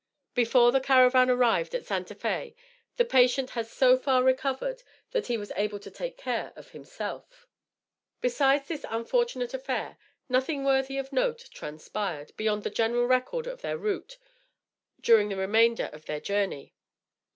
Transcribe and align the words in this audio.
Before 0.33 0.71
the 0.71 0.79
caravan 0.81 1.29
arrived 1.29 1.75
at 1.75 1.85
Santa 1.85 2.15
Fé 2.15 2.55
the 2.97 3.05
patient 3.05 3.51
had 3.51 3.67
so 3.67 3.95
far 3.99 4.23
recovered 4.23 4.81
that 5.11 5.27
he 5.27 5.37
was 5.37 5.51
able 5.55 5.77
to 5.79 5.91
take 5.91 6.17
care 6.17 6.53
of 6.55 6.71
himself. 6.71 7.45
Besides 8.19 8.67
this 8.67 8.83
unfortunate 8.89 9.53
affair, 9.53 9.99
nothing 10.27 10.63
worthy 10.63 10.97
of 10.97 11.13
note 11.13 11.49
transpired, 11.53 12.31
beyond 12.35 12.63
the 12.63 12.71
general 12.71 13.05
record 13.05 13.45
of 13.45 13.61
their 13.61 13.77
route, 13.77 14.17
during 15.01 15.29
the 15.29 15.35
remainder 15.37 15.91
of 15.93 16.05
their 16.07 16.19
journey. 16.19 16.73